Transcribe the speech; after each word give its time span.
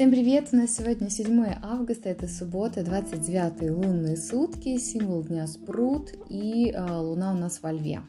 Всем 0.00 0.12
привет! 0.12 0.48
У 0.52 0.56
нас 0.56 0.74
сегодня 0.76 1.10
7 1.10 1.56
августа, 1.62 2.08
это 2.08 2.26
суббота, 2.26 2.82
29 2.82 3.70
лунные 3.70 4.16
сутки, 4.16 4.78
символ 4.78 5.22
дня 5.22 5.46
Спрут 5.46 6.14
и 6.30 6.70
э, 6.70 6.90
луна 6.90 7.34
у 7.34 7.36
нас 7.36 7.62
во 7.62 7.70
льве 7.70 8.00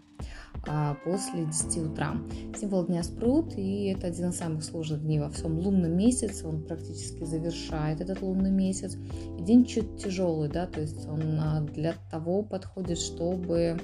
э, 0.65 0.95
после 1.03 1.43
10 1.43 1.91
утра. 1.91 2.15
Символ 2.57 2.85
дня 2.85 3.03
Спрут, 3.03 3.57
и 3.57 3.87
это 3.87 4.07
один 4.07 4.29
из 4.29 4.37
самых 4.37 4.63
сложных 4.63 5.01
дней 5.01 5.19
во 5.19 5.29
всем 5.31 5.59
лунном 5.59 5.97
месяце, 5.97 6.47
он 6.47 6.63
практически 6.63 7.25
завершает 7.25 7.99
этот 7.99 8.21
лунный 8.21 8.51
месяц. 8.51 8.95
И 9.37 9.43
день 9.43 9.65
чуть 9.65 9.97
тяжелый, 10.01 10.47
да, 10.47 10.67
то 10.67 10.79
есть 10.79 11.05
он 11.09 11.19
э, 11.21 11.67
для 11.73 11.95
того 12.09 12.41
подходит, 12.41 12.99
чтобы 12.99 13.81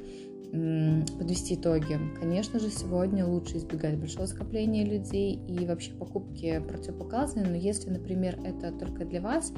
подвести 0.52 1.56
итоги. 1.56 2.00
Конечно 2.20 2.60
же, 2.60 2.70
сегодня 2.70 3.26
лучше 3.26 3.58
избегать 3.58 3.98
большого 3.98 4.26
скопления 4.26 4.86
людей 4.86 5.40
и 5.48 5.66
вообще 5.66 5.92
покупки 5.92 6.60
противопоказаны, 6.68 7.46
но 7.48 7.56
если, 7.56 7.90
например, 7.90 8.40
это 8.44 8.72
только 8.72 9.06
для 9.06 9.22
вас 9.22 9.52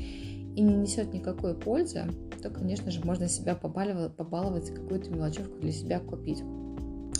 и 0.55 0.62
не 0.62 0.76
несет 0.76 1.14
никакой 1.14 1.55
пользы, 1.55 2.04
то, 2.41 2.50
конечно 2.50 2.91
же, 2.91 3.04
можно 3.04 3.28
себя 3.28 3.55
побаловать, 3.55 4.16
побаловать 4.16 4.73
какую-то 4.73 5.12
мелочевку 5.12 5.59
для 5.59 5.72
себя 5.72 6.00
купить. 6.00 6.44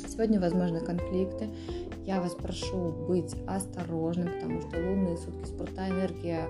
Сегодня 0.08 0.40
возможны 0.42 0.80
конфликты. 0.80 1.50
Я 2.06 2.22
вас 2.22 2.34
прошу 2.34 2.92
быть 3.08 3.36
осторожным, 3.48 4.28
потому 4.34 4.62
что 4.62 4.78
лунные 4.78 5.18
сутки 5.18 5.46
спорта 5.48 5.88
энергия 5.88 6.42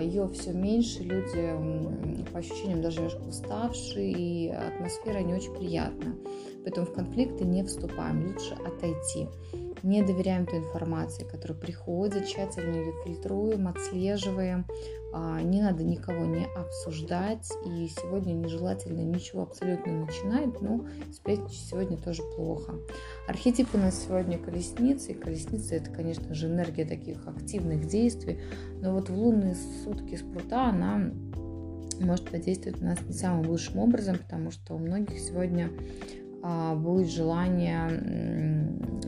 ее 0.00 0.28
все 0.28 0.52
меньше, 0.52 1.02
люди 1.02 2.24
по 2.32 2.38
ощущениям 2.38 2.82
даже 2.82 2.98
немножко 2.98 3.22
уставшие, 3.28 4.12
и 4.12 4.48
атмосфера 4.50 5.18
не 5.20 5.34
очень 5.34 5.54
приятная. 5.54 6.14
Поэтому 6.64 6.86
в 6.86 6.92
конфликты 6.92 7.44
не 7.44 7.62
вступаем, 7.62 8.26
лучше 8.26 8.54
отойти. 8.54 9.28
Не 9.82 10.02
доверяем 10.02 10.46
той 10.46 10.60
информации, 10.60 11.24
которая 11.24 11.58
приходит, 11.58 12.26
тщательно 12.26 12.74
ее 12.74 12.92
фильтруем, 13.04 13.68
отслеживаем. 13.68 14.66
А, 15.12 15.40
не 15.42 15.60
надо 15.62 15.84
никого 15.84 16.24
не 16.24 16.46
обсуждать, 16.56 17.48
и 17.66 17.86
сегодня 17.88 18.32
нежелательно 18.32 19.00
ничего 19.00 19.42
абсолютно 19.42 20.06
начинать, 20.06 20.60
но 20.60 20.86
сплетничать 21.12 21.68
сегодня 21.70 21.98
тоже 21.98 22.22
плохо. 22.34 22.74
Архетип 23.28 23.68
у 23.74 23.78
нас 23.78 24.02
сегодня 24.02 24.38
колесница, 24.38 25.12
и 25.12 25.14
колесница 25.14 25.76
это, 25.76 25.90
конечно 25.90 26.34
же, 26.34 26.46
энергия 26.46 26.84
таких 26.84 27.28
активных 27.28 27.86
действий, 27.86 28.40
но 28.80 28.92
вот 28.92 29.08
в 29.08 29.14
лунные 29.14 29.54
сутки 29.84 30.16
спрута 30.16 30.64
она 30.70 31.12
может 32.00 32.28
подействовать 32.30 32.80
на 32.80 32.90
нас 32.90 32.98
не 33.06 33.12
самым 33.12 33.48
лучшим 33.48 33.78
образом, 33.78 34.18
потому 34.18 34.50
что 34.50 34.74
у 34.74 34.78
многих 34.78 35.18
сегодня 35.20 35.70
будет 36.76 37.08
желание 37.08 37.88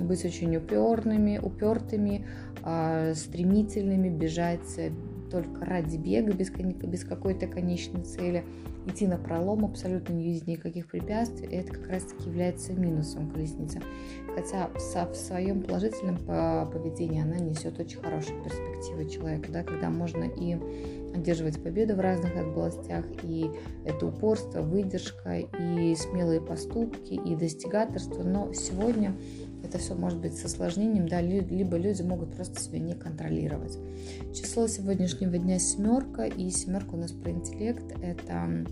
быть 0.00 0.24
очень 0.24 0.56
уперными, 0.56 1.38
упертыми, 1.38 2.26
а, 2.62 3.14
стремительными, 3.14 4.08
бежать 4.08 4.78
только 5.30 5.64
ради 5.64 5.96
бега, 5.96 6.32
без, 6.32 6.50
без 6.50 7.04
какой-то 7.04 7.46
конечной 7.46 8.02
цели, 8.02 8.44
идти 8.86 9.06
на 9.06 9.18
пролом, 9.18 9.64
абсолютно 9.64 10.12
не 10.12 10.24
видеть 10.24 10.46
никаких 10.46 10.86
препятствий, 10.86 11.48
это 11.48 11.72
как 11.72 11.88
раз-таки 11.88 12.28
является 12.28 12.72
минусом 12.72 13.30
колесницы. 13.30 13.80
Хотя 14.34 14.68
в, 14.68 15.12
в 15.12 15.16
своем 15.16 15.62
положительном 15.62 16.18
поведении 16.70 17.20
она 17.20 17.36
несет 17.36 17.78
очень 17.80 17.98
хорошие 17.98 18.40
перспективы 18.42 19.08
человека, 19.08 19.50
да, 19.50 19.62
когда 19.64 19.90
можно 19.90 20.24
и 20.24 20.56
одерживать 21.17 21.62
победу 21.62 21.95
в 21.97 22.00
разных 22.00 22.36
областях, 22.36 23.05
и 23.22 23.50
это 23.84 24.06
упорство, 24.06 24.62
выдержка, 24.62 25.39
и 25.39 25.95
смелые 25.97 26.41
поступки, 26.41 27.14
и 27.14 27.34
достигаторство, 27.34 28.22
но 28.22 28.53
сегодня 28.53 29.14
это 29.64 29.78
все 29.78 29.94
может 29.94 30.20
быть 30.20 30.37
с 30.37 30.44
осложнением, 30.44 31.09
да, 31.09 31.20
либо 31.20 31.77
люди 31.77 32.03
могут 32.03 32.34
просто 32.34 32.61
себя 32.61 32.78
не 32.78 32.94
контролировать. 32.94 33.78
Число 34.34 34.69
сегодняшнего 34.69 35.37
дня 35.39 35.59
семерка, 35.59 36.25
и 36.27 36.50
семерка 36.50 36.94
у 36.94 36.98
нас 36.98 37.12
про 37.12 37.33
интеллект. 37.33 37.84
Это 38.00 38.65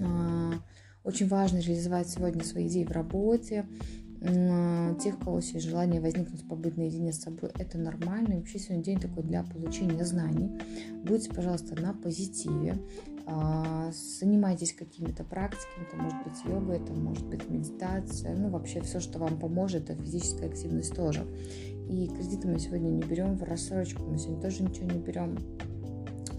э, 0.00 0.52
очень 1.04 1.28
важно 1.28 1.58
реализовать 1.58 2.08
сегодня 2.08 2.44
свои 2.44 2.68
идеи 2.68 2.84
в 2.84 2.90
работе, 2.90 3.66
тех, 4.22 5.16
у 5.20 5.24
кого 5.24 5.36
есть 5.38 5.60
желание 5.60 6.00
возникнуть, 6.00 6.46
побыть 6.48 6.76
наедине 6.76 7.12
с 7.12 7.22
собой, 7.22 7.50
это 7.58 7.76
нормально. 7.76 8.34
И 8.34 8.36
вообще 8.36 8.58
сегодня 8.58 8.84
день 8.84 9.00
такой 9.00 9.24
для 9.24 9.42
получения 9.42 10.04
знаний. 10.04 10.50
Будьте, 11.04 11.30
пожалуйста, 11.30 11.80
на 11.80 11.92
позитиве. 11.92 12.78
А, 13.26 13.90
занимайтесь 14.20 14.72
какими-то 14.72 15.24
практиками, 15.24 15.86
это 15.86 15.96
может 15.96 16.24
быть 16.24 16.44
йога, 16.44 16.72
это 16.72 16.92
может 16.92 17.26
быть 17.26 17.48
медитация, 17.48 18.36
ну 18.36 18.48
вообще 18.48 18.80
все, 18.80 18.98
что 18.98 19.20
вам 19.20 19.38
поможет, 19.38 19.90
это 19.90 20.02
физическая 20.02 20.48
активность 20.48 20.94
тоже. 20.94 21.24
И 21.88 22.08
кредиты 22.08 22.48
мы 22.48 22.58
сегодня 22.58 22.88
не 22.88 23.02
берем, 23.02 23.36
в 23.36 23.42
рассрочку 23.44 24.02
мы 24.02 24.18
сегодня 24.18 24.42
тоже 24.42 24.64
ничего 24.64 24.90
не 24.90 24.98
берем. 24.98 25.38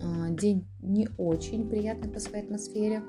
А, 0.04 0.30
день 0.30 0.68
не 0.82 1.08
очень 1.18 1.70
приятный 1.70 2.10
по 2.10 2.20
своей 2.20 2.44
атмосфере. 2.44 3.04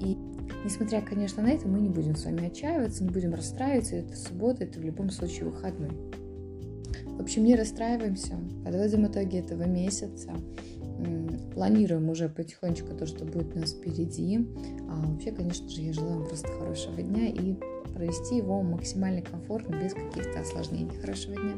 И 0.00 0.16
несмотря, 0.64 1.00
конечно, 1.00 1.42
на 1.42 1.50
это, 1.50 1.68
мы 1.68 1.80
не 1.80 1.88
будем 1.88 2.16
с 2.16 2.24
вами 2.24 2.46
отчаиваться, 2.46 3.04
не 3.04 3.10
будем 3.10 3.34
расстраиваться. 3.34 3.96
Это 3.96 4.16
суббота, 4.16 4.64
это 4.64 4.78
в 4.78 4.82
любом 4.82 5.10
случае 5.10 5.46
выходной. 5.46 5.90
В 7.06 7.20
общем, 7.20 7.44
не 7.44 7.54
расстраиваемся, 7.54 8.34
подводим 8.64 9.06
итоги 9.06 9.38
этого 9.38 9.64
месяца 9.64 10.32
планируем 11.54 12.08
уже 12.08 12.28
потихонечку 12.28 12.94
то, 12.94 13.06
что 13.06 13.24
будет 13.24 13.54
у 13.56 13.60
нас 13.60 13.72
впереди. 13.72 14.46
А 14.88 15.06
вообще, 15.06 15.32
конечно 15.32 15.68
же, 15.68 15.82
я 15.82 15.92
желаю 15.92 16.20
вам 16.20 16.28
просто 16.28 16.48
хорошего 16.48 17.02
дня 17.02 17.26
и 17.28 17.54
провести 17.94 18.36
его 18.36 18.62
максимально 18.62 19.22
комфортно, 19.22 19.76
без 19.76 19.92
каких-то 19.94 20.40
осложнений. 20.40 20.90
Хорошего 21.00 21.36
дня! 21.36 21.56